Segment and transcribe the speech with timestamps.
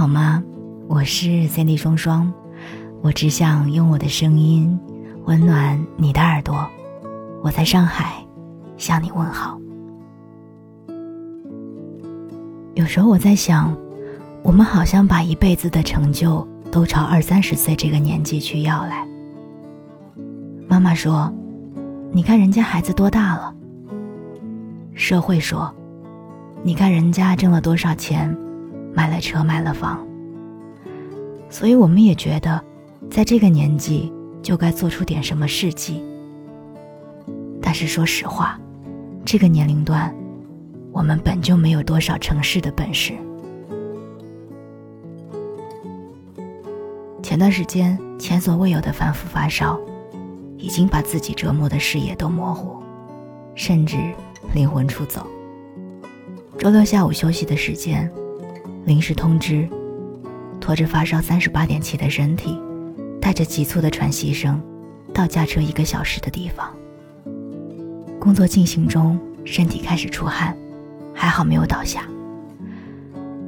[0.00, 0.42] 好吗？
[0.88, 2.32] 我是 Cindy 双双，
[3.02, 4.80] 我只想用我的声音
[5.26, 6.66] 温暖你的耳朵。
[7.42, 8.14] 我在上海
[8.78, 9.60] 向你问好。
[12.72, 13.76] 有时候我在想，
[14.42, 19.06] 我们好像把一辈子的成就都朝二三十岁这个年纪去要来。
[20.66, 21.30] 妈妈说
[22.10, 23.54] ：“你看人家孩子多大了。”
[24.96, 25.70] 社会说
[26.64, 28.34] ：“你看人家挣了多少钱。”
[29.00, 30.06] 买了车，买了房，
[31.48, 32.62] 所以我们也觉得，
[33.10, 36.04] 在这个年纪就该做出点什么事迹。
[37.62, 38.60] 但是说实话，
[39.24, 40.14] 这个年龄段，
[40.92, 43.14] 我们本就没有多少成事的本事。
[47.22, 49.80] 前段时间前所未有的反复发烧，
[50.58, 52.76] 已经把自己折磨的视野都模糊，
[53.54, 53.96] 甚至
[54.52, 55.26] 灵魂出走。
[56.58, 58.12] 周六下午休息的时间。
[58.84, 59.68] 临时通知，
[60.60, 62.58] 拖着发烧三十八点七的身体，
[63.20, 64.60] 带着急促的喘息声，
[65.12, 66.74] 到驾车一个小时的地方。
[68.18, 70.56] 工作进行中，身体开始出汗，
[71.14, 72.02] 还好没有倒下。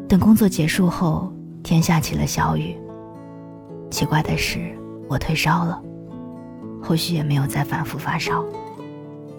[0.09, 2.77] 等工作结束后，天下起了小雨。
[3.91, 4.75] 奇怪的是，
[5.09, 5.83] 我退烧了，
[6.83, 8.45] 后续也没有再反复发烧。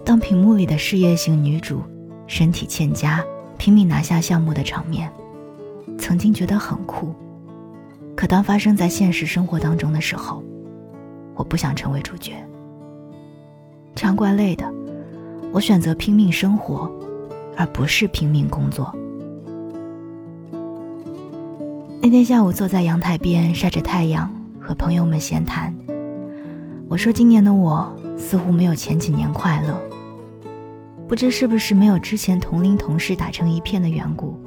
[0.04, 1.80] 当屏幕里的事业型女主，
[2.26, 3.24] 身体欠佳，
[3.58, 5.10] 拼命拿下项目的场面。
[5.98, 7.14] 曾经觉得很酷，
[8.14, 10.42] 可当发生在现实生活当中的时候，
[11.34, 12.32] 我不想成为主角。
[13.94, 14.70] 这样怪累的，
[15.52, 16.90] 我选择拼命生活，
[17.56, 18.94] 而不是拼命工作。
[22.02, 25.74] 那天下午坐在阳台边晒着太阳，和朋友们闲谈。
[26.86, 29.80] 我说今年的我似乎没有前几年快乐，
[31.08, 34.38] 不知是不是没有之前同龄同事打成一片的缘故。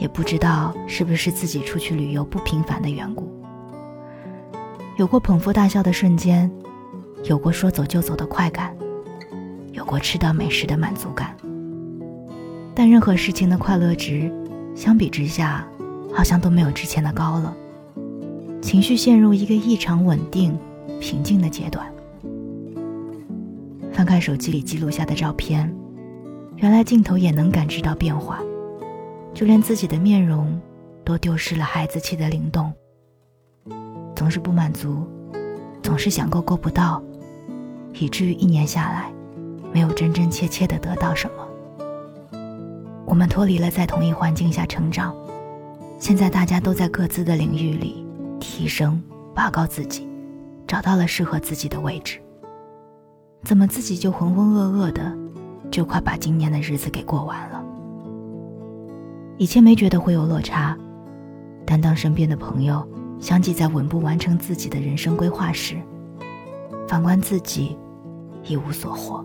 [0.00, 3.30] 也不知道是不是自己出去旅游不频繁的缘故，
[4.96, 6.50] 有过捧腹大笑的瞬间，
[7.24, 8.74] 有过说走就走的快感，
[9.72, 11.36] 有过吃到美食的满足感。
[12.74, 14.32] 但任何事情的快乐值，
[14.74, 15.68] 相比之下，
[16.14, 17.54] 好像都没有之前的高了。
[18.62, 20.58] 情绪陷入一个异常稳定、
[20.98, 21.86] 平静的阶段。
[23.92, 25.70] 翻看手机里记录下的照片，
[26.56, 28.40] 原来镜头也能感知到变化。
[29.32, 30.60] 就连自己的面容，
[31.04, 32.72] 都丢失了孩子气的灵动。
[34.14, 35.06] 总是不满足，
[35.82, 37.02] 总是想够够不到，
[37.94, 39.12] 以至于一年下来，
[39.72, 41.46] 没有真真切切的得到什么。
[43.06, 45.14] 我们脱离了在同一环境下成长，
[45.98, 48.06] 现在大家都在各自的领域里
[48.38, 49.02] 提升、
[49.34, 50.06] 拔高自己，
[50.66, 52.20] 找到了适合自己的位置。
[53.42, 55.16] 怎么自己就浑浑噩噩的，
[55.70, 57.59] 就快把今年的日子给过完了？
[59.40, 60.76] 以前没觉得会有落差，
[61.64, 62.86] 但当身边的朋友
[63.18, 65.80] 相继在稳步完成自己的人生规划时，
[66.86, 67.74] 反观自己，
[68.44, 69.24] 一无所获。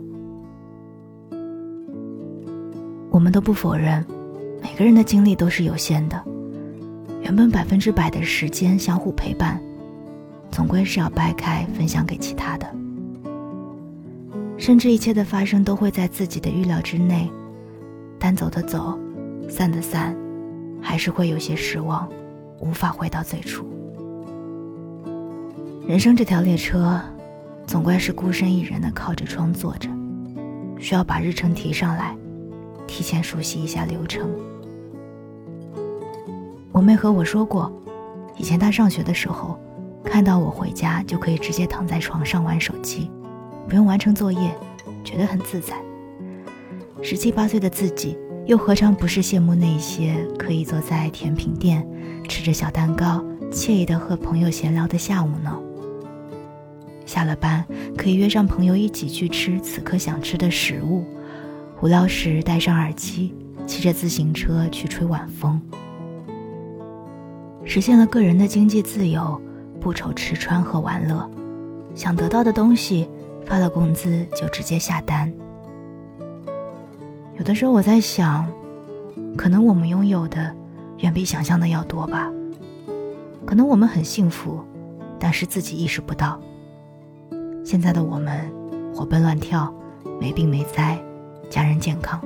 [3.10, 4.06] 我们都不否认，
[4.64, 6.24] 每个人的精力都是有限的，
[7.22, 9.62] 原本百分之百的时间相互陪伴，
[10.50, 12.66] 总归是要掰开分享给其他的。
[14.58, 17.30] 甚至一切的发生都会在自己的预料之内，
[18.18, 18.98] 但走的走。
[19.50, 20.16] 散的散，
[20.82, 22.08] 还是会有些失望，
[22.60, 23.66] 无法回到最初。
[25.88, 27.00] 人生这条列车，
[27.66, 29.90] 总归是孤身一人的靠着窗坐着，
[30.80, 32.16] 需要把日程提上来，
[32.88, 34.30] 提前熟悉一下流程。
[36.72, 37.72] 我妹和我说过，
[38.38, 39.60] 以前她上学的时候，
[40.04, 43.10] 看到我回家就可以直接躺在床上玩手机，
[43.70, 44.54] 不用完成作业，
[45.04, 45.76] 觉得很自在。
[47.02, 48.18] 十七八岁的自己。
[48.46, 51.86] 又何尝不是羡慕那些可以坐在甜品店，
[52.28, 55.60] 吃着小蛋糕，惬意的和朋友闲聊的下午呢？
[57.08, 57.66] 下了班
[57.98, 61.04] 可以约上朋友一起去吃此刻想吃的食物，
[61.82, 63.34] 无聊时戴上耳机，
[63.66, 65.60] 骑着自行车去吹晚风，
[67.64, 69.42] 实现了个人的经济自由，
[69.82, 71.28] 不愁吃穿和玩乐，
[71.96, 73.10] 想得到的东西，
[73.44, 75.34] 发了工资就直接下单。
[77.38, 78.48] 有的时候我在想，
[79.38, 80.56] 可能我们拥有的
[81.00, 82.32] 远比想象的要多吧。
[83.46, 84.60] 可能我们很幸福，
[85.20, 86.40] 但是自己意识不到。
[87.64, 88.40] 现在的我们
[88.94, 89.74] 活蹦乱跳，
[90.20, 90.98] 没病没灾，
[91.50, 92.22] 家人健康，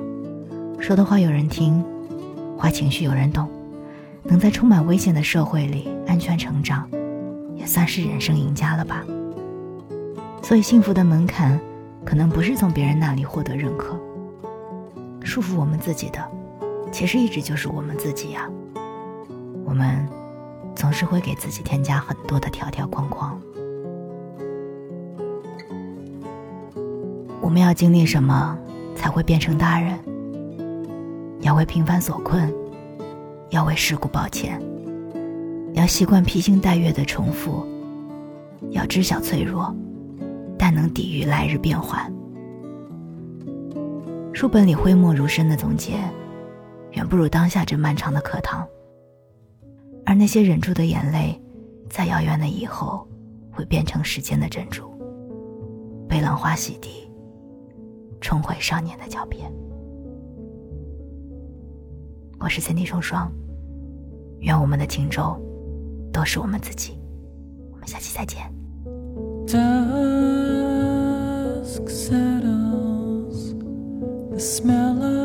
[0.78, 1.84] 说的话有人听，
[2.56, 3.48] 坏情绪有人懂，
[4.22, 6.88] 能在充满危险的社会里安全成长，
[7.56, 9.04] 也算是人生赢家了吧。
[10.40, 11.60] 所以幸福的门槛，
[12.04, 13.98] 可能不是从别人那里获得认可。
[15.30, 16.18] 束缚我们自己的，
[16.90, 18.50] 其实一直就是我们自己呀。
[19.64, 20.04] 我们
[20.74, 23.40] 总是会给自己添加很多的条条框框。
[27.40, 28.58] 我们要经历什么
[28.96, 29.96] 才会变成大人？
[31.42, 32.52] 要为平凡所困，
[33.50, 34.60] 要为世故抱歉，
[35.74, 37.64] 要习惯披星戴月的重复，
[38.70, 39.72] 要知晓脆弱，
[40.58, 42.12] 但能抵御来日变幻。
[44.40, 46.00] 书本里讳莫如深的总结，
[46.92, 48.66] 远不如当下这漫长的课堂。
[50.06, 51.38] 而那些忍住的眼泪，
[51.90, 53.06] 在遥远的以后，
[53.52, 54.90] 会变成时间的珍珠，
[56.08, 57.06] 被浪花洗涤，
[58.18, 59.52] 重回少年的脚边。
[62.38, 63.30] 我是三 D 双双，
[64.38, 65.38] 愿我们的轻舟
[66.10, 66.98] 都是我们自己。
[67.70, 68.50] 我们下期再见。
[74.40, 75.19] smell of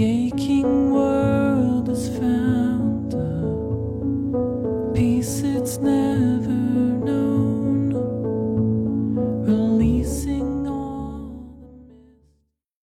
[0.00, 1.11] aching world.